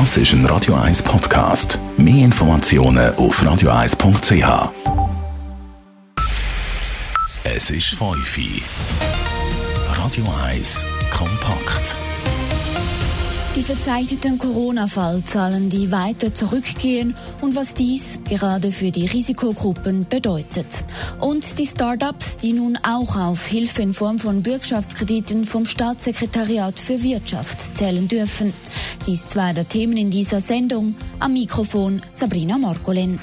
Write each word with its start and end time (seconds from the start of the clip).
Das 0.00 0.16
ist 0.16 0.32
ein 0.32 0.44
Radio 0.46 0.74
1 0.74 1.04
Podcast. 1.04 1.78
Mehr 1.96 2.24
Informationen 2.24 3.14
auf 3.14 3.40
radio1.ch. 3.40 4.72
Es 7.44 7.70
ist 7.70 7.90
5 7.90 8.00
Uhr. 8.10 8.60
Radio 9.96 10.24
1 10.42 10.84
kompakt. 11.10 11.96
Die 13.56 13.62
verzeichneten 13.62 14.36
Corona-Fallzahlen, 14.36 15.70
die 15.70 15.92
weiter 15.92 16.34
zurückgehen 16.34 17.14
und 17.40 17.54
was 17.54 17.74
dies 17.74 18.18
gerade 18.28 18.72
für 18.72 18.90
die 18.90 19.06
Risikogruppen 19.06 20.06
bedeutet. 20.08 20.66
Und 21.20 21.60
die 21.60 21.66
Start-ups, 21.68 22.36
die 22.38 22.52
nun 22.52 22.76
auch 22.82 23.14
auf 23.14 23.46
Hilfe 23.46 23.82
in 23.82 23.94
Form 23.94 24.18
von 24.18 24.42
Bürgschaftskrediten 24.42 25.44
vom 25.44 25.66
Staatssekretariat 25.66 26.80
für 26.80 27.00
Wirtschaft 27.00 27.76
zählen 27.78 28.08
dürfen. 28.08 28.52
Dies 29.06 29.28
zwei 29.28 29.52
der 29.52 29.68
Themen 29.68 29.96
in 29.98 30.10
dieser 30.10 30.40
Sendung. 30.40 30.96
Am 31.20 31.34
Mikrofon 31.34 32.02
Sabrina 32.12 32.58
Morgolin. 32.58 33.20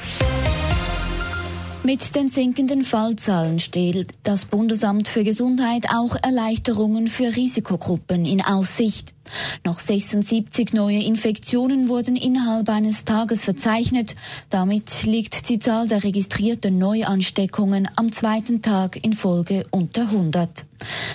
Mit 1.84 2.16
den 2.16 2.30
sinkenden 2.30 2.84
Fallzahlen 2.84 3.60
stellt 3.60 4.12
das 4.24 4.46
Bundesamt 4.46 5.10
für 5.10 5.26
Gesundheit 5.26 5.88
auch 5.94 6.16
Erleichterungen 6.22 7.08
für 7.08 7.36
Risikogruppen 7.36 8.24
in 8.26 8.40
Aussicht. 8.40 9.14
Noch 9.66 9.80
76 9.80 10.74
neue 10.74 11.04
Infektionen 11.04 11.88
wurden 11.88 12.16
innerhalb 12.16 12.70
eines 12.70 13.06
Tages 13.06 13.44
verzeichnet. 13.44 14.16
Damit 14.50 15.04
liegt 15.04 15.50
die 15.50 15.60
Zahl 15.60 15.88
der 15.88 16.04
registrierten 16.04 16.78
Neuansteckungen 16.78 17.88
am 17.96 18.12
zweiten 18.12 18.62
Tag 18.62 19.04
in 19.04 19.14
Folge 19.14 19.64
unter 19.72 20.02
100. 20.02 20.66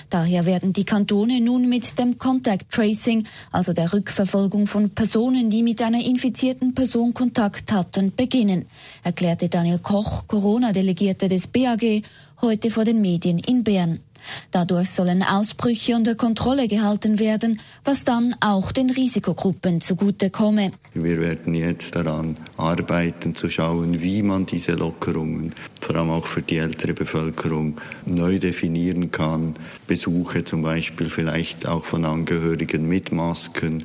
Daher 0.09 0.45
werden 0.45 0.71
die 0.73 0.85
Kantone 0.85 1.41
nun 1.41 1.67
mit 1.67 1.99
dem 1.99 2.17
Contact 2.17 2.71
Tracing, 2.71 3.27
also 3.51 3.73
der 3.73 3.91
Rückverfolgung 3.91 4.65
von 4.65 4.89
Personen, 4.91 5.49
die 5.49 5.63
mit 5.63 5.81
einer 5.81 6.03
infizierten 6.03 6.73
Person 6.73 7.13
Kontakt 7.13 7.71
hatten, 7.71 8.13
beginnen, 8.15 8.65
erklärte 9.03 9.49
Daniel 9.49 9.79
Koch, 9.79 10.27
Corona-Delegierte 10.27 11.27
des 11.27 11.47
BAG, 11.47 12.03
heute 12.41 12.71
vor 12.71 12.85
den 12.85 13.01
Medien 13.01 13.39
in 13.39 13.63
Bern. 13.63 13.99
Dadurch 14.51 14.89
sollen 14.89 15.23
Ausbrüche 15.23 15.95
unter 15.95 16.15
Kontrolle 16.15 16.67
gehalten 16.67 17.19
werden, 17.19 17.59
was 17.83 18.03
dann 18.03 18.35
auch 18.39 18.71
den 18.71 18.89
Risikogruppen 18.89 19.81
zugutekomme. 19.81 20.71
Wir 20.93 21.19
werden 21.19 21.53
jetzt 21.53 21.95
daran 21.95 22.37
arbeiten, 22.57 23.35
zu 23.35 23.49
schauen, 23.49 24.01
wie 24.01 24.23
man 24.23 24.45
diese 24.45 24.73
Lockerungen, 24.73 25.53
vor 25.81 25.95
allem 25.95 26.09
auch 26.09 26.25
für 26.25 26.41
die 26.41 26.57
ältere 26.57 26.93
Bevölkerung, 26.93 27.79
neu 28.05 28.39
definieren 28.39 29.11
kann. 29.11 29.55
Besuche 29.87 30.43
zum 30.43 30.63
Beispiel 30.63 31.09
vielleicht 31.09 31.67
auch 31.67 31.83
von 31.83 32.05
Angehörigen 32.05 32.87
mit 32.87 33.11
Masken. 33.11 33.83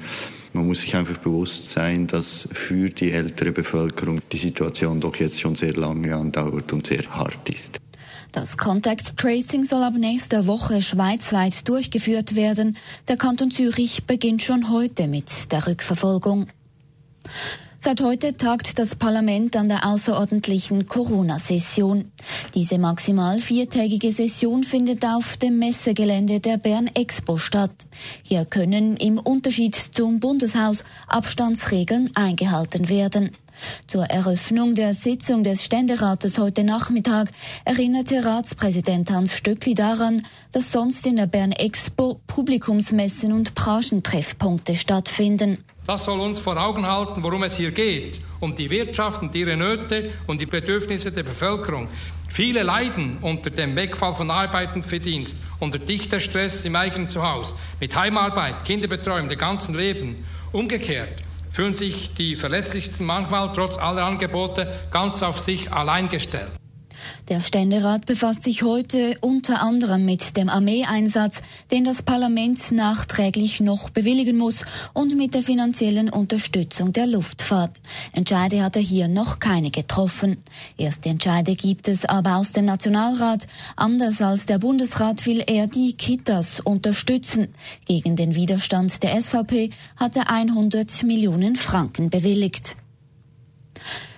Man 0.55 0.67
muss 0.67 0.81
sich 0.81 0.95
einfach 0.95 1.17
bewusst 1.17 1.67
sein, 1.67 2.07
dass 2.07 2.47
für 2.53 2.91
die 2.91 3.13
ältere 3.13 3.53
Bevölkerung 3.53 4.19
die 4.31 4.37
Situation 4.37 5.01
doch 5.01 5.17
jetzt 5.17 5.41
schon 5.41 5.55
sehr 5.55 5.75
lange 5.75 6.15
andauert 6.15 6.73
und 6.75 6.87
sehr 6.87 7.07
hart 7.09 7.49
ist. 7.49 7.81
Das 8.33 8.57
Contact 8.57 9.19
Tracing 9.19 9.63
soll 9.63 9.83
ab 9.83 9.93
nächster 9.95 10.47
Woche 10.47 10.81
schweizweit 10.81 11.69
durchgeführt 11.69 12.35
werden. 12.35 12.79
Der 13.07 13.19
Kanton 13.19 13.51
Zürich 13.51 14.05
beginnt 14.07 14.43
schon 14.43 14.71
heute 14.71 15.07
mit 15.07 15.53
der 15.53 15.67
Rückverfolgung. 15.67 16.47
Seit 17.77 18.01
heute 18.01 18.33
tagt 18.33 18.79
das 18.79 18.95
Parlament 18.95 19.55
an 19.55 19.69
der 19.69 19.85
außerordentlichen 19.85 20.87
Corona-Session. 20.87 22.11
Diese 22.55 22.79
maximal 22.79 23.39
viertägige 23.39 24.13
Session 24.13 24.63
findet 24.63 25.05
auf 25.05 25.37
dem 25.37 25.59
Messegelände 25.59 26.41
der 26.41 26.57
Bern 26.57 26.87
Expo 26.87 27.37
statt. 27.37 27.75
Hier 28.23 28.47
können 28.47 28.97
im 28.97 29.19
Unterschied 29.19 29.75
zum 29.75 30.21
Bundeshaus 30.21 30.85
Abstandsregeln 31.07 32.09
eingehalten 32.15 32.89
werden. 32.89 33.33
Zur 33.87 34.05
Eröffnung 34.05 34.75
der 34.75 34.95
Sitzung 34.95 35.43
des 35.43 35.65
Ständerates 35.65 36.39
heute 36.39 36.65
Nachmittag 36.65 37.29
erinnerte 37.65 38.25
Ratspräsident 38.25 39.11
Hans 39.11 39.37
Stöckli 39.37 39.75
daran, 39.75 40.23
dass 40.53 40.73
sonst 40.73 41.07
in 41.07 41.17
der 41.17 41.27
Bern 41.27 41.53
Expo 41.53 42.21
Publikumsmessen 42.27 43.33
und 43.33 43.55
Branchentreffpunkte 43.55 44.77
stattfinden. 44.77 45.59
Das 45.87 46.05
soll 46.05 46.21
uns 46.21 46.39
vor 46.39 46.57
Augen 46.57 46.87
halten, 46.87 47.23
worum 47.23 47.43
es 47.43 47.57
hier 47.57 47.73
geht. 47.73 48.21
Um 48.41 48.55
die 48.55 48.71
Wirtschaft 48.71 49.23
und 49.23 49.35
ihre 49.35 49.57
Nöte 49.57 50.11
und 50.27 50.41
die 50.41 50.47
Bedürfnisse 50.47 51.13
der 51.13 51.23
Bevölkerung. 51.23 51.89
Viele 52.29 52.63
leiden 52.63 53.19
unter 53.21 53.51
dem 53.51 53.77
Wegfall 53.77 54.15
von 54.15 54.31
Arbeit 54.31 54.75
und 54.75 54.85
Verdienst, 54.85 55.37
unter 55.61 55.79
dichter 55.79 56.19
Stress 56.19 56.65
im 56.65 56.75
eigenen 56.75 57.09
Zuhause, 57.09 57.55
mit 57.79 57.95
Heimarbeit, 57.95 58.65
Kinderbetreuung, 58.65 59.29
dem 59.29 59.39
ganzen 59.39 59.75
Leben. 59.75 60.25
Umgekehrt 60.51 61.23
fühlen 61.53 61.75
sich 61.75 62.15
die 62.15 62.35
Verletzlichsten 62.35 63.05
manchmal 63.05 63.53
trotz 63.53 63.77
aller 63.77 64.05
Angebote 64.05 64.73
ganz 64.91 65.23
auf 65.23 65.39
sich 65.39 65.71
allein 65.73 66.09
gestellt. 66.09 66.51
Der 67.29 67.41
Ständerat 67.41 68.05
befasst 68.07 68.43
sich 68.43 68.65
heute 68.65 69.17
unter 69.21 69.63
anderem 69.63 70.05
mit 70.05 70.37
dem 70.37 70.49
Armeeeinsatz, 70.49 71.37
den 71.71 71.85
das 71.85 72.03
Parlament 72.03 72.73
nachträglich 72.73 73.61
noch 73.61 73.91
bewilligen 73.91 74.37
muss, 74.37 74.65
und 74.93 75.17
mit 75.17 75.35
der 75.35 75.43
finanziellen 75.43 76.11
Unterstützung 76.11 76.93
der 76.93 77.07
Luftfahrt. 77.07 77.81
Entscheide 78.13 78.63
hat 78.65 78.75
er 78.75 78.83
hier 78.83 79.07
noch 79.07 79.39
keine 79.39 79.71
getroffen. 79.71 80.39
Erste 80.77 81.11
Entscheide 81.11 81.55
gibt 81.55 81.87
es 81.87 82.05
aber 82.05 82.37
aus 82.37 82.51
dem 82.51 82.65
Nationalrat. 82.65 83.47
Anders 83.77 84.21
als 84.21 84.47
der 84.47 84.59
Bundesrat 84.59 85.25
will 85.25 85.45
er 85.47 85.69
die 85.69 85.93
Kitas 85.93 86.59
unterstützen. 86.59 87.49
Gegen 87.87 88.17
den 88.17 88.35
Widerstand 88.35 89.01
der 89.05 89.23
SVP 89.23 89.71
hat 89.97 90.17
er 90.17 90.29
100 90.29 91.05
Millionen 91.05 91.55
Franken 91.55 92.11
bewilligt. 92.11 92.77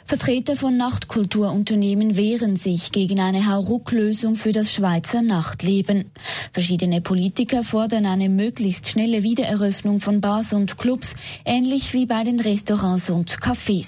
Vertreter 0.07 0.55
von 0.55 0.77
Nachtkulturunternehmen 0.77 2.15
wehren 2.15 2.57
sich 2.57 2.93
gegen 2.93 3.21
eine 3.21 3.47
Hauruck-Lösung 3.51 4.37
für 4.37 4.53
das 4.53 4.71
Schweizer 4.71 5.23
Nachtleben. 5.23 6.11
Verschiedene 6.53 7.01
Politiker 7.01 7.63
fordern 7.63 8.05
eine 8.05 8.29
möglichst 8.29 8.87
schnelle 8.87 9.23
Wiedereröffnung 9.23 10.01
von 10.01 10.21
Bars 10.21 10.53
und 10.53 10.77
Clubs, 10.77 11.15
ähnlich 11.47 11.95
wie 11.95 12.05
bei 12.05 12.23
den 12.23 12.39
Restaurants 12.39 13.09
und 13.09 13.39
Cafés. 13.39 13.87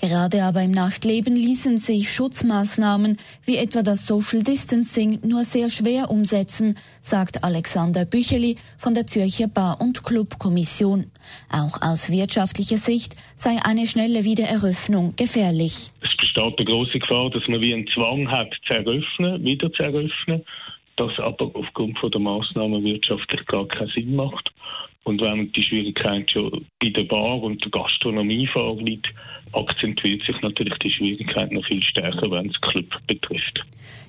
Gerade 0.00 0.42
aber 0.44 0.62
im 0.62 0.70
Nachtleben 0.70 1.34
ließen 1.34 1.78
sich 1.78 2.10
Schutzmaßnahmen 2.10 3.16
wie 3.44 3.56
etwa 3.56 3.82
das 3.82 4.06
Social 4.06 4.42
Distancing 4.42 5.20
nur 5.22 5.44
sehr 5.44 5.70
schwer 5.70 6.10
umsetzen, 6.10 6.76
sagt 7.00 7.44
Alexander 7.44 8.04
Bücheli 8.04 8.56
von 8.78 8.94
der 8.94 9.06
Zürcher 9.06 9.48
Bar- 9.48 9.78
und 9.80 10.04
Clubkommission. 10.04 11.10
Auch 11.50 11.80
aus 11.82 12.10
wirtschaftlicher 12.10 12.76
Sicht 12.76 13.16
sei 13.36 13.58
eine 13.64 13.86
schnelle 13.86 14.24
Wiedereröffnung 14.24 15.14
gefährlich. 15.16 15.92
Es 16.00 16.16
besteht 16.16 16.58
eine 16.58 16.66
große 16.66 16.98
Gefahr, 16.98 17.30
dass 17.30 17.46
man 17.48 17.60
wie 17.60 17.74
einen 17.74 17.86
Zwang 17.88 18.30
hat, 18.30 18.52
zu 18.66 18.74
eröffnen, 18.74 19.44
wieder 19.44 19.72
zu 19.72 19.82
eröffnen, 19.82 20.44
das 20.96 21.18
aber 21.18 21.50
aufgrund 21.54 21.98
von 21.98 22.10
der 22.10 22.20
Maßnahmen 22.20 22.84
wirtschaftlich 22.84 23.44
gar 23.46 23.66
keinen 23.66 23.90
Sinn 23.90 24.14
macht. 24.14 24.50
Und 25.04 25.20
wenn 25.20 25.50
die 25.52 25.62
Schwierigkeit 25.62 26.30
schon 26.30 26.66
bei 26.80 26.90
der 26.90 27.04
Bar 27.04 27.42
und 27.42 27.62
der 27.64 27.70
Gastronomie 27.70 28.46
vorliegt, 28.52 29.08
akzentuiert 29.52 30.22
sich 30.24 30.40
natürlich 30.42 30.78
die 30.78 30.90
Schwierigkeit 30.90 31.50
noch 31.52 31.64
viel 31.66 31.82
stärker, 31.82 32.30
wenn 32.30 32.48
es 32.48 32.60
Club 32.60 32.86
betrifft. 33.06 33.64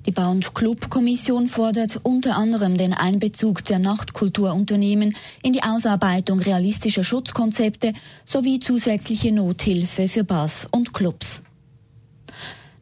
Die 0.06 0.12
Bar- 0.12 0.32
und 0.32 0.54
Club-Kommission 0.54 1.48
fordert 1.48 2.00
unter 2.04 2.36
anderem 2.36 2.78
den 2.78 2.94
Einbezug 2.94 3.64
der 3.66 3.80
Nachtkulturunternehmen 3.80 5.16
in 5.42 5.54
die 5.54 5.64
Ausarbeitung 5.64 6.40
realistischer 6.40 7.04
Schutzkonzepte 7.04 7.94
sowie 8.26 8.60
zusätzliche 8.60 9.34
Nothilfe 9.34 10.08
für 10.08 10.24
Bars 10.24 10.68
und 10.72 10.94
Clubs. 10.94 11.44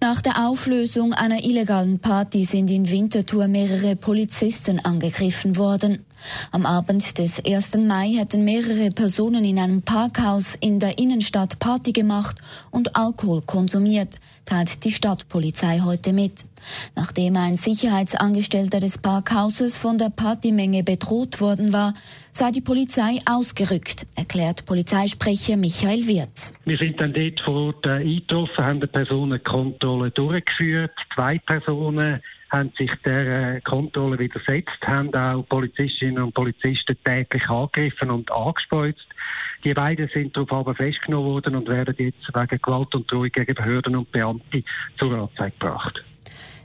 Nach 0.02 0.20
der 0.20 0.48
Auflösung 0.48 1.14
einer 1.14 1.44
illegalen 1.44 2.00
Party 2.00 2.44
sind 2.44 2.72
in 2.72 2.90
Winterthur 2.90 3.48
mehrere 3.48 3.96
Polizisten 3.96 4.80
angegriffen 4.80 5.58
worden. 5.58 6.06
Am 6.52 6.66
Abend 6.66 7.18
des 7.18 7.44
1. 7.46 7.78
Mai 7.78 8.10
hätten 8.18 8.44
mehrere 8.44 8.92
Personen 8.92 9.44
in 9.44 9.60
einem 9.60 9.82
Parkhaus 9.82 10.56
in 10.56 10.80
der 10.80 10.98
Innenstadt 10.98 11.60
Party 11.60 11.92
gemacht 11.92 12.38
und 12.72 12.96
Alkohol 12.96 13.42
konsumiert, 13.42 14.20
teilt 14.46 14.84
die 14.84 14.92
Stadtpolizei 14.92 15.82
heute 15.84 16.14
mit. 16.14 16.46
Nachdem 16.96 17.38
ein 17.38 17.58
Sicherheitsangestellter 17.58 18.80
des 18.80 18.98
Parkhauses 18.98 19.78
von 19.78 19.98
der 19.98 20.10
Partymenge 20.10 20.84
bedroht 20.84 21.42
worden 21.42 21.74
war, 21.74 21.94
sei 22.32 22.52
die 22.52 22.62
Polizei 22.62 23.20
ausgerückt, 23.26 24.06
erklärt 24.16 24.66
Polizeisprecher 24.66 25.58
Michael 25.58 26.08
Wirz. 26.08 26.54
Wir 26.66 26.78
sind 26.78 27.00
dann 27.00 27.14
dort 27.14 27.40
vor 27.42 27.56
Ort 27.56 27.86
äh, 27.86 27.90
eingetroffen, 27.90 28.66
haben 28.66 28.78
eine 28.78 28.88
Personenkontrolle 28.88 30.12
durchgeführt. 30.12 30.92
Zwei 31.16 31.40
Personen 31.40 32.22
haben 32.52 32.72
sich 32.78 32.92
der 33.06 33.56
äh, 33.56 33.62
Kontrolle 33.62 34.20
widersetzt, 34.20 34.82
haben 34.86 35.14
auch 35.16 35.48
Polizistinnen 35.48 36.22
und 36.22 36.34
Polizisten 36.34 36.98
täglich 37.04 37.50
angegriffen 37.50 38.12
und 38.12 38.32
angespeuzt. 38.32 39.08
Die 39.64 39.74
beiden 39.74 40.10
sind 40.14 40.36
darauf 40.36 40.52
aber 40.52 40.76
festgenommen 40.76 41.30
worden 41.30 41.56
und 41.56 41.70
werden 41.70 41.96
jetzt 41.98 42.28
wegen 42.34 42.62
Gewalt 42.62 42.94
und 42.94 43.10
Drohung 43.10 43.30
gegen 43.32 43.56
Behörden 43.56 43.96
und 43.96 44.12
Beamte 44.12 44.64
zur 44.98 45.14
Anzeige 45.14 45.54
gebracht. 45.58 46.04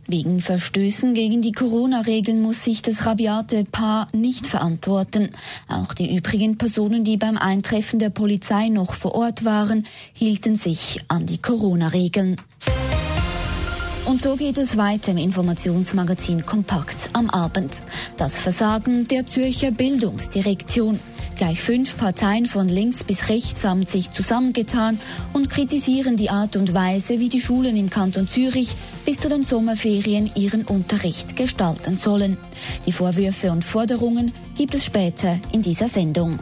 Wegen 0.08 0.40
Verstößen 0.40 1.14
gegen 1.14 1.42
die 1.42 1.50
Corona-Regeln 1.50 2.40
muss 2.40 2.62
sich 2.62 2.80
das 2.80 3.06
rabiate 3.06 3.64
Paar 3.64 4.06
nicht 4.12 4.46
verantworten. 4.46 5.30
Auch 5.68 5.94
die 5.94 6.16
übrigen 6.16 6.58
Personen, 6.58 7.02
die 7.02 7.16
beim 7.16 7.36
Eintreffen 7.36 7.98
der 7.98 8.10
Polizei 8.10 8.68
noch 8.68 8.94
vor 8.94 9.16
Ort 9.16 9.44
waren, 9.44 9.84
hielten 10.12 10.54
sich 10.54 11.00
an 11.08 11.26
die 11.26 11.42
Corona-Regeln. 11.42 12.36
Und 14.06 14.22
so 14.22 14.36
geht 14.36 14.56
es 14.56 14.76
weiter 14.76 15.10
im 15.10 15.18
Informationsmagazin 15.18 16.46
Kompakt 16.46 17.10
am 17.12 17.28
Abend. 17.28 17.82
Das 18.16 18.38
Versagen 18.38 19.08
der 19.08 19.26
Zürcher 19.26 19.72
Bildungsdirektion. 19.72 21.00
Gleich 21.36 21.60
fünf 21.60 21.96
Parteien 21.96 22.46
von 22.46 22.68
links 22.68 23.02
bis 23.02 23.28
rechts 23.28 23.64
haben 23.64 23.84
sich 23.84 24.12
zusammengetan 24.12 25.00
und 25.32 25.50
kritisieren 25.50 26.16
die 26.16 26.30
Art 26.30 26.56
und 26.56 26.72
Weise, 26.72 27.18
wie 27.18 27.28
die 27.28 27.40
Schulen 27.40 27.76
im 27.76 27.90
Kanton 27.90 28.28
Zürich 28.28 28.76
bis 29.04 29.18
zu 29.18 29.28
den 29.28 29.42
Sommerferien 29.42 30.30
ihren 30.36 30.64
Unterricht 30.64 31.34
gestalten 31.34 31.98
sollen. 31.98 32.38
Die 32.86 32.92
Vorwürfe 32.92 33.50
und 33.50 33.64
Forderungen 33.64 34.32
gibt 34.56 34.76
es 34.76 34.84
später 34.84 35.40
in 35.50 35.62
dieser 35.62 35.88
Sendung. 35.88 36.38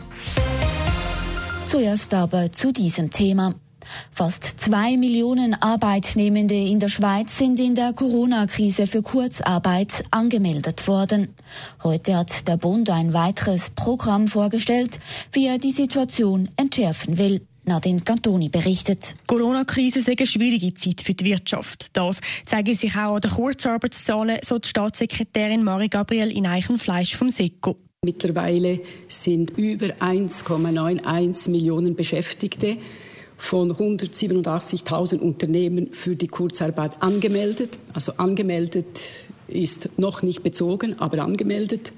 Zuerst 1.68 2.12
aber 2.12 2.52
zu 2.52 2.72
diesem 2.72 3.10
Thema. 3.10 3.54
Fast 4.10 4.60
zwei 4.60 4.96
Millionen 4.96 5.54
Arbeitnehmende 5.54 6.54
in 6.54 6.80
der 6.80 6.88
Schweiz 6.88 7.38
sind 7.38 7.58
in 7.60 7.74
der 7.74 7.92
Corona-Krise 7.92 8.86
für 8.86 9.02
Kurzarbeit 9.02 10.04
angemeldet 10.10 10.86
worden. 10.86 11.34
Heute 11.82 12.16
hat 12.16 12.46
der 12.48 12.56
Bund 12.56 12.90
ein 12.90 13.12
weiteres 13.12 13.70
Programm 13.70 14.26
vorgestellt, 14.26 14.98
wie 15.32 15.46
er 15.46 15.58
die 15.58 15.72
Situation 15.72 16.48
entschärfen 16.56 17.18
will. 17.18 17.40
Nadine 17.66 18.02
Cantoni 18.02 18.50
berichtet. 18.50 19.16
Corona-Krise 19.26 20.00
ist 20.00 20.08
eine 20.08 20.26
schwierige 20.26 20.74
Zeit 20.74 21.00
für 21.00 21.14
die 21.14 21.24
Wirtschaft. 21.24 21.88
Das 21.94 22.20
zeige 22.44 22.74
sich 22.74 22.94
auch 22.94 23.14
an 23.14 23.20
den 23.22 23.30
Kurzarbeitszahlen, 23.30 24.38
so 24.44 24.58
die 24.58 24.68
Staatssekretärin 24.68 25.64
Marie-Gabriel 25.64 26.30
in 26.30 26.46
Eichenfleisch 26.46 27.16
vom 27.16 27.30
SECO. 27.30 27.76
Mittlerweile 28.04 28.80
sind 29.08 29.56
über 29.56 29.86
1,91 29.86 31.48
Millionen 31.48 31.96
Beschäftigte 31.96 32.76
von 33.36 33.72
187.000 33.72 35.18
Unternehmen 35.18 35.92
für 35.92 36.16
die 36.16 36.28
Kurzarbeit 36.28 37.02
angemeldet. 37.02 37.78
Also 37.92 38.12
angemeldet 38.16 38.86
ist 39.48 39.98
noch 39.98 40.22
nicht 40.22 40.42
bezogen, 40.42 40.98
aber 40.98 41.22
angemeldet. 41.22 41.92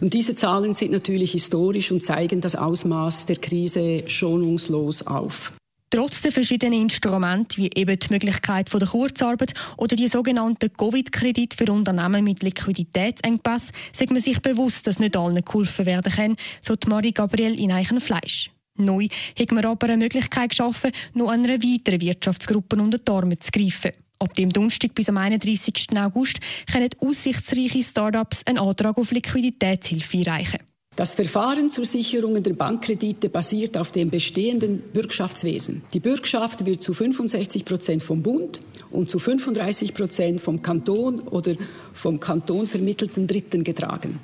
Und 0.00 0.12
diese 0.14 0.34
Zahlen 0.34 0.74
sind 0.74 0.92
natürlich 0.92 1.32
historisch 1.32 1.90
und 1.90 2.02
zeigen 2.02 2.40
das 2.40 2.54
Ausmaß 2.54 3.26
der 3.26 3.36
Krise 3.36 4.02
schonungslos 4.06 5.06
auf. 5.06 5.52
Trotz 5.90 6.22
der 6.22 6.32
verschiedenen 6.32 6.84
Instrumente, 6.84 7.58
wie 7.58 7.70
eben 7.74 7.98
die 7.98 8.08
Möglichkeit 8.10 8.72
der 8.72 8.88
Kurzarbeit 8.88 9.52
oder 9.76 9.94
die 9.94 10.08
sogenannten 10.08 10.72
Covid-Kredite 10.72 11.54
für 11.54 11.70
Unternehmen 11.70 12.24
mit 12.24 12.42
Liquiditätsengpass, 12.42 13.68
sagt 13.92 14.10
man 14.10 14.22
sich 14.22 14.40
bewusst, 14.40 14.86
dass 14.86 14.98
nicht 14.98 15.18
allen 15.18 15.44
geholfen 15.44 15.84
werden 15.84 16.10
kann, 16.10 16.36
so 16.62 16.76
die 16.76 16.88
Marie 16.88 17.12
Gabriel 17.12 17.58
in 17.58 17.72
Eichenfleisch. 17.72 18.50
Neu 18.78 19.06
hat 19.38 19.52
man 19.52 19.64
aber 19.64 19.88
eine 19.88 19.98
Möglichkeit 19.98 20.50
geschaffen, 20.50 20.92
noch 21.14 21.30
einer 21.30 21.48
weiteren 21.48 22.00
Wirtschaftsgruppe 22.00 22.76
unter 22.76 22.98
die 22.98 23.10
Arme 23.12 23.38
zu 23.38 23.50
greifen. 23.50 23.92
Ab 24.18 24.34
dem 24.34 24.50
Donnerstag 24.50 24.94
bis 24.94 25.08
am 25.08 25.16
31. 25.16 25.88
August 25.96 26.38
können 26.70 26.88
aussichtsreiche 27.00 27.82
Start-ups 27.82 28.46
einen 28.46 28.58
Antrag 28.58 28.96
auf 28.96 29.10
Liquiditätshilfe 29.10 30.18
einreichen. 30.18 30.60
Das 30.94 31.14
Verfahren 31.14 31.70
zur 31.70 31.86
Sicherung 31.86 32.42
der 32.42 32.52
Bankkredite 32.52 33.30
basiert 33.30 33.78
auf 33.78 33.92
dem 33.92 34.10
bestehenden 34.10 34.82
Bürgschaftswesen. 34.92 35.82
Die 35.94 36.00
Bürgschaft 36.00 36.66
wird 36.66 36.82
zu 36.82 36.92
65 36.92 37.64
Prozent 37.64 38.02
vom 38.02 38.22
Bund 38.22 38.60
und 38.90 39.08
zu 39.08 39.18
35 39.18 39.94
Prozent 39.94 40.42
vom 40.42 40.60
Kanton 40.60 41.20
oder 41.20 41.54
vom 41.94 42.20
Kanton 42.20 42.66
vermittelten 42.66 43.26
Dritten 43.26 43.64
getragen. 43.64 44.20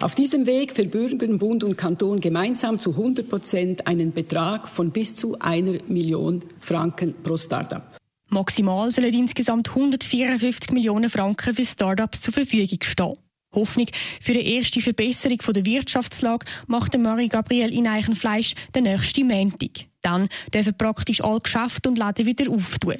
Auf 0.00 0.14
diesem 0.14 0.46
Weg 0.46 0.72
verbürgen 0.72 1.36
Bund 1.38 1.62
und 1.64 1.76
Kanton 1.76 2.20
gemeinsam 2.20 2.78
zu 2.78 2.92
100 2.92 3.28
Prozent 3.28 3.86
einen 3.86 4.12
Betrag 4.12 4.70
von 4.70 4.92
bis 4.92 5.14
zu 5.14 5.38
einer 5.40 5.80
Million 5.86 6.42
Franken 6.60 7.14
pro 7.22 7.36
Start-up. 7.36 7.98
Maximal 8.30 8.90
sollen 8.90 9.12
insgesamt 9.12 9.68
154 9.68 10.72
Millionen 10.72 11.10
Franken 11.10 11.54
für 11.54 11.66
Start-ups 11.66 12.22
zur 12.22 12.32
Verfügung 12.32 12.78
stehen. 12.82 13.12
Hoffnung 13.56 13.86
für 14.20 14.32
eine 14.32 14.42
erste 14.42 14.80
Verbesserung 14.80 15.38
der 15.54 15.64
Wirtschaftslage 15.64 16.46
macht 16.66 16.94
Marie-Gabriel 17.02 17.72
in 17.72 17.86
Eichenfleisch 17.86 18.54
den 18.74 18.84
nächsten 18.84 19.26
Montag. 19.26 19.86
Dann 20.02 20.28
dürfen 20.54 20.76
praktisch 20.78 21.22
alle 21.22 21.40
Geschäfte 21.40 21.88
und 21.88 21.98
Läden 21.98 22.26
wieder 22.26 22.50
auftun. 22.50 22.96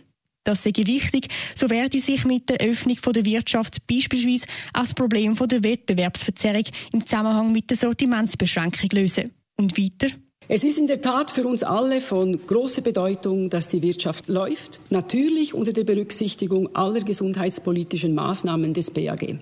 Das 0.46 0.62
sei 0.62 0.72
wichtig, 0.76 1.28
so 1.56 1.68
werde 1.70 1.98
sich 1.98 2.24
mit 2.24 2.48
der 2.48 2.58
Öffnung 2.58 2.96
der 3.12 3.24
Wirtschaft 3.24 3.84
beispielsweise 3.86 4.46
auch 4.72 4.82
das 4.82 4.94
Problem 4.94 5.34
der 5.34 5.62
Wettbewerbsverzerrung 5.62 6.64
im 6.92 7.04
Zusammenhang 7.04 7.50
mit 7.50 7.68
der 7.68 7.76
Sortimentsbeschränkung 7.76 8.88
lösen. 8.92 9.32
Und 9.56 9.76
weiter? 9.76 10.14
Es 10.48 10.62
ist 10.62 10.78
in 10.78 10.86
der 10.86 11.00
Tat 11.00 11.32
für 11.32 11.44
uns 11.44 11.64
alle 11.64 12.00
von 12.00 12.38
großer 12.46 12.80
Bedeutung, 12.80 13.50
dass 13.50 13.66
die 13.66 13.82
Wirtschaft 13.82 14.28
läuft, 14.28 14.78
natürlich 14.90 15.54
unter 15.54 15.72
der 15.72 15.82
Berücksichtigung 15.82 16.76
aller 16.76 17.00
gesundheitspolitischen 17.00 18.14
Maßnahmen 18.14 18.72
des 18.72 18.92
BAG. 18.92 19.40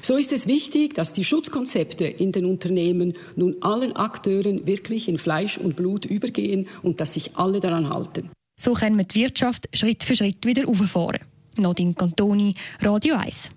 So 0.00 0.16
ist 0.16 0.32
es 0.32 0.46
wichtig, 0.46 0.94
dass 0.94 1.12
die 1.12 1.24
Schutzkonzepte 1.24 2.04
in 2.04 2.30
den 2.30 2.44
Unternehmen 2.44 3.14
nun 3.34 3.56
allen 3.62 3.96
Akteuren 3.96 4.64
wirklich 4.64 5.08
in 5.08 5.18
Fleisch 5.18 5.58
und 5.58 5.74
Blut 5.74 6.04
übergehen 6.04 6.68
und 6.84 7.00
dass 7.00 7.14
sich 7.14 7.36
alle 7.36 7.58
daran 7.58 7.90
halten. 7.90 8.30
So 8.56 8.74
können 8.74 8.96
wir 8.96 9.04
die 9.04 9.22
Wirtschaft 9.22 9.68
Schritt 9.72 10.04
für 10.04 10.14
Schritt 10.14 10.46
wieder 10.46 10.68
auffahren. 10.68 11.18
Nadine 11.56 11.94
Cantoni, 11.94 12.54
Radio 12.80 13.16
1. 13.16 13.50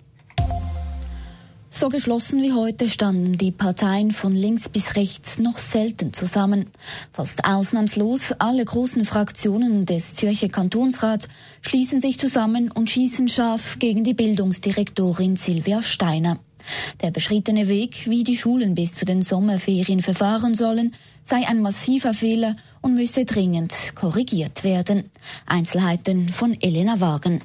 So 1.70 1.90
geschlossen 1.90 2.42
wie 2.42 2.54
heute 2.54 2.90
standen 2.90 3.38
die 3.38 3.52
Parteien 3.52 4.12
von 4.12 4.32
links 4.32 4.70
bis 4.70 4.96
rechts 4.96 5.38
noch 5.38 5.58
selten 5.58 6.14
zusammen. 6.14 6.68
Fast 7.12 7.46
ausnahmslos 7.46 8.32
alle 8.40 8.64
großen 8.64 9.06
Fraktionen 9.06 9.86
des 9.86 10.16
Zürcher 10.16 10.50
Kantonsrats 10.50 11.28
schließen 11.62 12.02
sich 12.02 12.20
zusammen 12.20 12.72
und 12.72 12.90
schießen 12.90 13.28
scharf 13.28 13.78
gegen 13.80 14.04
die 14.04 14.14
Bildungsdirektorin 14.14 15.36
Silvia 15.36 15.84
Steiner. 15.84 16.40
Der 17.02 17.12
beschrittene 17.12 17.68
Weg, 17.68 18.10
wie 18.10 18.24
die 18.24 18.38
Schulen 18.38 18.74
bis 18.74 18.94
zu 18.94 19.06
den 19.06 19.22
Sommerferien 19.22 20.02
verfahren 20.02 20.56
sollen, 20.56 20.94
sei 21.24 21.48
ein 21.48 21.62
massiver 21.62 22.14
Fehler 22.14 22.56
und 22.82 22.96
müsse 22.96 23.26
dringend 23.26 23.74
korrigiert 23.94 24.64
werden. 24.64 25.12
Einzelheiten 25.46 26.30
von 26.30 26.60
Elena 26.60 27.00
Wagen 27.00 27.42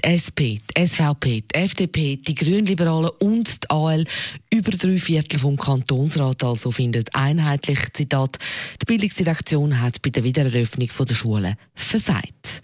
die 0.00 0.08
SP, 0.08 0.60
die 0.60 0.86
SVP, 0.86 1.42
die 1.42 1.54
FDP, 1.54 2.16
die 2.16 2.34
Grünliberalen 2.34 3.10
und 3.20 3.64
die 3.64 3.70
AL 3.70 4.04
über 4.52 4.70
drei 4.72 4.98
Viertel 4.98 5.38
vom 5.38 5.56
Kantonsrat 5.56 6.42
also 6.42 6.70
findet 6.70 7.14
einheitlich, 7.14 7.78
Zitat, 7.92 8.38
die 8.80 8.86
Bildungsdirektion 8.86 9.80
hat 9.80 10.00
bei 10.02 10.10
der 10.10 10.24
Wiedereröffnung 10.24 10.88
der 10.98 11.14
Schulen 11.14 11.54
versagt. 11.74 12.62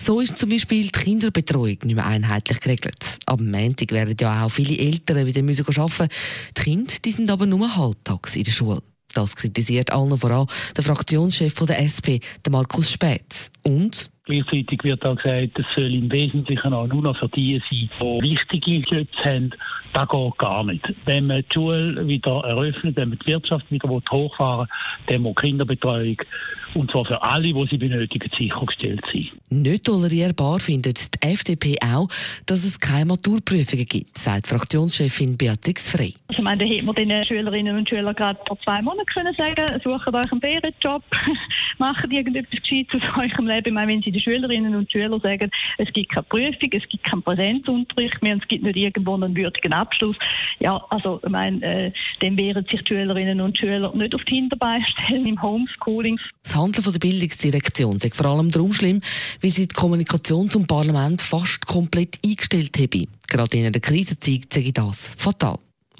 So 0.00 0.20
ist 0.20 0.36
zum 0.36 0.50
Beispiel 0.50 0.84
die 0.84 0.92
Kinderbetreuung 0.92 1.78
nicht 1.82 1.94
mehr 1.94 2.06
einheitlich 2.06 2.60
geregelt. 2.60 3.02
Am 3.26 3.50
Montag 3.50 3.92
werden 3.92 4.16
ja 4.20 4.44
auch 4.44 4.50
viele 4.50 4.78
Eltern 4.78 5.26
wieder 5.26 5.42
müssen 5.42 5.66
arbeiten. 5.66 6.08
Die 6.56 6.62
Kinder 6.62 6.94
die 7.04 7.10
sind 7.10 7.30
aber 7.30 7.46
nur 7.46 7.74
halbtags 7.74 8.36
in 8.36 8.44
der 8.44 8.52
Schule. 8.52 8.82
Das 9.14 9.34
kritisiert 9.34 9.90
allen 9.90 10.16
voran 10.18 10.46
der 10.76 10.84
Fraktionschef 10.84 11.54
der 11.54 11.80
SP, 11.80 12.20
Markus 12.50 12.92
Späth. 12.92 13.50
Und 13.62 14.10
Gleichzeitig 14.26 14.82
wird 14.82 15.04
auch 15.06 15.14
gesagt, 15.14 15.56
es 15.56 15.66
soll 15.76 15.94
im 15.94 16.10
Wesentlichen 16.10 16.72
auch 16.72 16.88
nur 16.88 17.00
noch 17.00 17.16
für 17.16 17.28
die 17.28 17.62
sein, 17.70 17.88
die 18.00 18.22
wichtige 18.22 18.78
Jobs 18.78 19.16
haben. 19.24 19.50
Das 19.92 20.08
geht 20.08 20.38
gar 20.38 20.64
nicht. 20.64 20.84
Wenn 21.04 21.28
man 21.28 21.42
die 21.42 21.54
Schule 21.54 22.06
wieder 22.08 22.40
eröffnet, 22.44 22.96
wenn 22.96 23.10
man 23.10 23.18
die 23.20 23.32
Wirtschaft 23.32 23.70
wieder 23.70 23.88
hochfahren 23.88 24.66
will, 24.66 25.14
dann 25.14 25.22
muss 25.22 25.36
Kinderbetreuung 25.36 26.16
und 26.76 26.90
zwar 26.90 27.04
für 27.04 27.22
alle, 27.22 27.52
die 27.52 27.66
sie 27.70 27.78
benötigen, 27.78 28.30
sichergestellt 28.36 29.00
sein. 29.12 29.28
Nicht 29.48 29.86
tolerierbar 29.86 30.60
findet 30.60 31.14
die 31.14 31.26
FDP 31.26 31.76
auch, 31.82 32.08
dass 32.46 32.64
es 32.64 32.78
keine 32.78 33.06
Maturprüfungen 33.06 33.86
gibt, 33.86 34.18
sagt 34.18 34.46
Fraktionschefin 34.46 35.36
Beatrix 35.38 35.90
Frey. 35.90 36.14
Also, 36.28 36.38
ich 36.38 36.44
meine, 36.44 36.64
da 36.64 36.70
hätte 36.70 36.84
man 36.84 36.94
den 36.94 37.24
Schülerinnen 37.24 37.78
und 37.78 37.88
Schülern 37.88 38.14
gerade 38.14 38.38
vor 38.46 38.58
zwei 38.60 38.82
Monaten 38.82 39.06
können 39.06 39.34
sagen, 39.34 39.66
sucht 39.82 40.06
euch 40.06 40.32
einen 40.32 40.40
Ferienjob, 40.40 41.02
macht 41.78 42.12
irgendetwas 42.12 42.60
Gescheites 42.60 43.00
aus 43.02 43.30
eurem 43.32 43.46
Leben. 43.46 43.68
Ich 43.68 43.72
meine, 43.72 43.92
wenn 43.92 44.02
sie 44.02 44.12
den 44.16 44.22
Schülerinnen 44.22 44.74
und 44.74 44.90
Schülern 44.90 45.20
sagen, 45.20 45.50
es 45.78 45.92
gibt 45.92 46.12
keine 46.12 46.24
Prüfung, 46.24 46.70
es 46.72 46.88
gibt 46.88 47.04
keinen 47.04 47.22
Präsenzunterricht 47.22 48.22
mehr 48.22 48.34
und 48.34 48.42
es 48.42 48.48
gibt 48.48 48.64
nicht 48.64 48.76
irgendwo 48.76 49.14
einen 49.14 49.36
würdigen 49.36 49.72
Abschluss, 49.72 50.16
ja, 50.58 50.82
also, 50.90 51.20
ich 51.22 51.30
meine, 51.30 51.62
äh, 51.62 51.92
dann 52.20 52.36
wären 52.36 52.64
sich 52.64 52.80
die 52.82 52.88
Schülerinnen 52.88 53.40
und 53.40 53.58
Schüler 53.58 53.94
nicht 53.94 54.14
auf 54.14 54.24
die 54.24 54.36
Hinterbeine 54.36 54.84
stellen 54.86 55.26
im 55.26 55.42
Homeschooling. 55.42 56.18
Das 56.42 56.56
Handeln 56.56 56.92
der 56.92 56.98
Bildungsdirektion 56.98 57.96
ist 57.96 58.16
vor 58.16 58.26
allem 58.26 58.50
darum 58.50 58.72
schlimm, 58.72 59.00
weil 59.42 59.50
sie 59.50 59.68
die 59.68 59.74
Kommunikation 59.74 60.48
zum 60.48 60.66
Parlament 60.66 61.20
fast 61.20 61.66
komplett 61.66 62.18
eingestellt 62.24 62.76
habe. 62.78 63.06
Gerade 63.28 63.56
in 63.56 63.66
einer 63.66 63.80
Krisenzeit 63.80 64.52
sage 64.52 64.66
ich 64.66 64.72
das 64.72 65.12
fatal. 65.16 65.58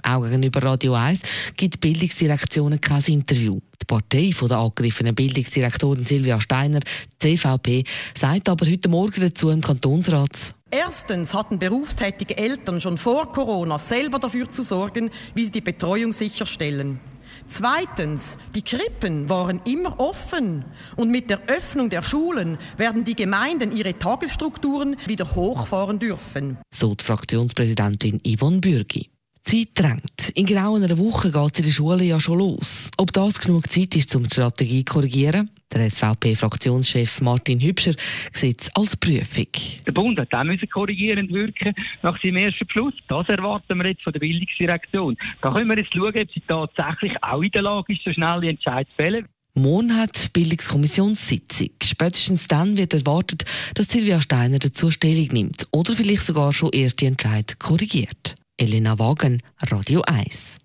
Auch 0.09 0.23
gegenüber 0.23 0.63
Radio 0.63 0.95
1 0.95 1.21
gibt 1.57 1.75
die 1.75 1.79
Bildungsdirektion 1.79 2.81
kein 2.81 3.03
Interview. 3.03 3.59
Die 3.83 3.87
Partei 3.87 4.31
von 4.33 4.49
der 4.49 4.59
angegriffenen 4.59 5.17
Bildungsdirektorin 5.17 6.05
Silvia 6.05 6.41
Steiner, 6.41 6.79
CVP, 7.19 7.83
sagt 8.17 8.49
aber 8.49 8.67
heute 8.67 8.89
Morgen 8.89 9.21
dazu 9.21 9.51
im 9.51 9.61
Kantonsrat, 9.61 10.55
Erstens 10.71 11.33
hatten 11.33 11.59
berufstätige 11.59 12.37
Eltern 12.37 12.81
schon 12.81 12.99
vor 12.99 13.33
Corona 13.33 13.79
selber 13.79 14.19
dafür 14.19 14.51
zu 14.51 14.63
sorgen, 14.63 15.11
wie 15.35 15.45
sie 15.45 15.53
die 15.53 15.61
Betreuung 15.61 16.13
sicherstellen. 16.13 17.01
Zweitens, 17.49 18.37
die 18.55 18.63
Krippen 18.63 19.29
waren 19.29 19.61
immer 19.65 19.99
offen 20.01 20.65
und 20.97 21.11
mit 21.11 21.31
der 21.31 21.41
Öffnung 21.47 21.89
der 21.89 22.03
Schulen 22.03 22.59
werden 22.77 23.05
die 23.05 23.15
Gemeinden 23.15 23.77
ihre 23.77 23.97
Tagesstrukturen 23.99 24.97
wieder 25.07 25.35
hochfahren 25.35 25.99
dürfen. 25.99 26.59
So 26.75 26.95
die 26.95 27.05
Fraktionspräsidentin 27.05 28.21
Yvonne 28.25 28.59
Bürgi. 28.59 29.09
Zeit 29.47 29.69
drängt. 29.75 30.31
In 30.35 30.45
genau 30.45 30.75
einer 30.75 30.99
Woche 30.99 31.31
geht 31.31 31.53
es 31.53 31.59
in 31.61 31.65
der 31.67 31.73
Schule 31.73 32.03
ja 32.03 32.19
schon 32.19 32.39
los. 32.39 32.91
Ob 32.97 33.13
das 33.13 33.39
genug 33.39 33.71
Zeit 33.71 33.95
ist, 33.95 34.15
um 34.17 34.25
die 34.25 34.31
Strategie 34.31 34.85
zu 34.85 34.95
korrigieren? 34.95 35.51
Der 35.73 35.89
SVP-Fraktionschef 35.89 37.21
Martin 37.21 37.61
Hübscher 37.61 37.93
sieht 38.33 38.63
es 38.63 38.75
als 38.75 38.97
Prüfung. 38.97 39.47
Der 39.87 39.93
Bund 39.93 40.19
hat 40.19 40.35
auch 40.35 40.71
korrigierend 40.71 41.33
wirken 41.33 41.75
nach 42.03 42.21
seinem 42.21 42.39
ersten 42.39 42.67
Beschluss. 42.67 42.95
Das 43.09 43.29
erwarten 43.29 43.79
wir 43.79 43.87
jetzt 43.87 44.03
von 44.03 44.13
der 44.13 44.21
Bildungsdirektion. 44.21 45.17
Da 45.43 45.53
können 45.53 45.69
wir 45.69 45.79
jetzt 45.79 45.95
schauen, 45.95 46.09
ob 46.09 46.33
sie 46.33 46.43
tatsächlich 46.49 47.13
auch 47.23 47.43
in 47.43 47.51
der 47.51 47.63
Lage 47.63 47.93
ist, 47.93 48.03
so 48.05 48.13
schnelle 48.13 48.49
Entscheidungen 48.49 48.87
zu 48.91 48.97
fällen. 48.97 49.27
Morgen 49.55 49.97
hat 49.97 50.25
die 50.27 50.41
Bildungskommissionssitzung. 50.41 51.71
Spätestens 51.83 52.49
dann 52.49 52.77
wird 52.77 52.95
erwartet, 52.95 53.45
dass 53.75 53.89
Silvia 53.89 54.21
Steiner 54.21 54.59
dazu 54.59 54.91
Stellung 54.91 55.29
nimmt 55.33 55.67
oder 55.71 55.95
vielleicht 55.95 56.27
sogar 56.27 56.53
schon 56.53 56.71
erste 56.73 57.07
Entscheid 57.07 57.59
korrigiert. 57.59 58.35
Elena 58.59 58.99
Wagen, 58.99 59.43
Radio 59.71 60.01
1. 60.07 60.57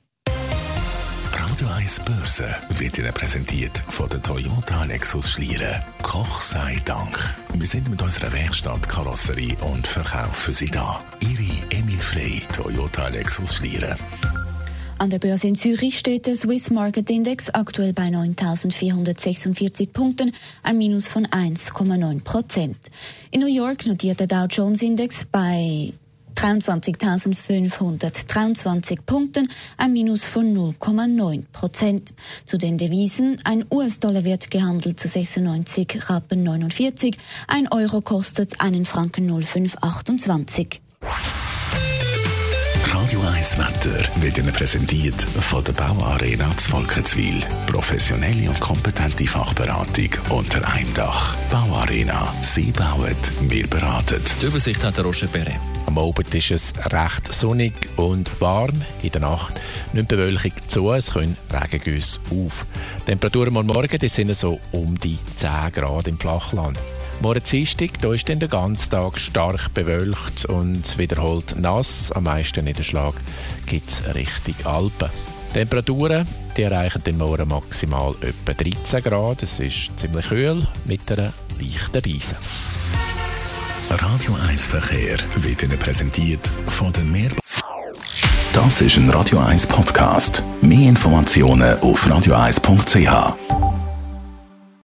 Radio 1.33 1.67
1 1.67 1.99
Börse 2.05 2.55
wird 2.77 2.97
Ihnen 2.97 3.13
präsentiert 3.13 3.83
von 3.89 4.07
der 4.07 4.21
Toyota 4.23 4.85
Lexus 4.85 5.31
Schlieren. 5.31 5.83
Koch 6.01 6.41
sei 6.41 6.81
Dank. 6.85 7.19
Wir 7.53 7.67
sind 7.67 7.89
mit 7.89 8.01
unserer 8.01 8.31
Werkstatt 8.31 8.87
Karosserie 8.87 9.57
und 9.69 9.85
Verkauf 9.85 10.33
für 10.33 10.53
Sie 10.53 10.69
da. 10.69 11.03
Ihre 11.19 11.77
Emil 11.77 11.97
Frey, 11.97 12.41
Toyota 12.55 13.09
Lexus 13.09 13.55
Schlieren. 13.55 13.97
An 14.97 15.09
der 15.09 15.19
Börse 15.19 15.47
in 15.47 15.55
Zürich 15.55 15.99
steht 15.99 16.27
der 16.27 16.35
Swiss 16.35 16.69
Market 16.69 17.09
Index 17.09 17.49
aktuell 17.49 17.91
bei 17.91 18.07
9.446 18.07 19.91
Punkten, 19.91 20.31
ein 20.63 20.77
Minus 20.77 21.09
von 21.09 21.27
1,9 21.27 22.23
Prozent. 22.23 22.77
In 23.31 23.41
New 23.41 23.53
York 23.53 23.85
notiert 23.85 24.21
der 24.21 24.27
Dow 24.27 24.45
Jones 24.45 24.81
Index 24.81 25.25
bei 25.29 25.91
23.523 26.35 28.99
Punkten, 29.05 29.47
ein 29.77 29.93
Minus 29.93 30.25
von 30.25 30.53
0,9 30.53 31.45
Prozent. 31.51 32.13
Zu 32.45 32.57
den 32.57 32.77
Devisen, 32.77 33.39
ein 33.43 33.65
US-Dollar 33.71 34.23
wird 34.23 34.51
gehandelt 34.51 34.99
zu 34.99 35.07
96 35.07 36.09
Rappen 36.09 36.43
49, 36.43 37.17
ein 37.47 37.67
Euro 37.71 38.01
kostet 38.01 38.61
einen 38.61 38.85
Franken 38.85 39.27
0528. 39.27 40.81
Radio 43.11 43.21
1 43.21 43.57
Wetter 43.57 44.21
wird 44.21 44.37
Ihnen 44.37 44.53
präsentiert 44.53 45.21
von 45.21 45.63
der 45.63 45.73
Bauarena 45.73 46.49
Volkenswil. 46.51 47.43
Professionelle 47.67 48.47
und 48.47 48.59
kompetente 48.59 49.27
Fachberatung 49.27 50.09
unter 50.29 50.65
einem 50.73 50.93
Dach. 50.93 51.35
Bauarena. 51.49 52.33
Sie 52.41 52.71
bauen, 52.71 53.15
wir 53.41 53.67
beraten. 53.67 54.21
Die 54.41 54.45
Übersicht 54.45 54.81
hat 54.83 54.95
der 54.95 55.03
Roger 55.03 55.27
Perret. 55.27 55.70
Am 55.85 55.97
Abend 55.97 56.33
ist 56.33 56.51
es 56.51 56.73
recht 56.91 57.33
sonnig 57.33 57.73
und 57.97 58.29
warm. 58.39 58.81
In 59.01 59.11
der 59.11 59.21
Nacht 59.21 59.59
nimmt 59.93 60.11
die 60.11 60.15
Bewölkung 60.15 60.53
zu, 60.67 60.91
es 60.91 61.11
können 61.11 61.37
Regengüsse 61.51 62.19
auf. 62.29 62.65
Die 63.01 63.05
Temperaturen 63.05 63.57
am 63.57 63.67
Morgen 63.67 63.99
die 63.99 64.09
sind 64.09 64.35
so 64.35 64.59
um 64.71 64.97
die 64.99 65.19
10 65.37 65.71
Grad 65.73 66.07
im 66.07 66.19
Flachland. 66.19 66.79
Morgen 67.21 67.43
Dienstag, 67.43 67.99
da 68.01 68.13
ist 68.13 68.27
dann 68.29 68.39
der 68.39 68.49
ganze 68.49 68.89
Tag 68.89 69.19
stark 69.19 69.73
bewölkt 69.73 70.45
und 70.45 70.97
wiederholt 70.97 71.59
nass. 71.59 72.11
Am 72.11 72.23
meisten 72.23 72.65
Niederschlag 72.65 73.13
gibt 73.65 73.89
es 73.89 74.15
Richtung 74.15 74.55
Alpen. 74.65 75.09
Die 75.49 75.59
Temperaturen 75.59 76.27
die 76.57 76.63
erreichen 76.63 77.03
den 77.03 77.17
Morgen 77.17 77.47
maximal 77.47 78.13
etwa 78.21 78.53
13 78.53 79.03
Grad. 79.03 79.43
Es 79.43 79.59
ist 79.59 79.91
ziemlich 79.97 80.27
kühl 80.27 80.67
mit 80.85 81.09
einer 81.11 81.31
leichten 81.59 82.01
Beise. 82.01 82.35
Radio 83.99 84.37
1 84.47 84.67
Verkehr 84.67 85.17
wird 85.35 85.63
Ihnen 85.63 85.77
präsentiert 85.77 86.49
von 86.67 86.93
den 86.93 87.11
Meer. 87.11 87.31
Das 88.53 88.79
ist 88.79 88.95
ein 88.95 89.09
Radio 89.09 89.39
1 89.39 89.67
Podcast. 89.67 90.43
Mehr 90.61 90.87
Informationen 90.87 91.77
auf 91.79 92.07
radio1.ch. 92.07 93.70